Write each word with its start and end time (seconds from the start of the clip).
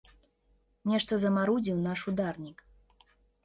Нешта 0.93 1.13
замарудзіў 1.25 1.77
наш 1.91 1.99
ударнік. 2.13 2.69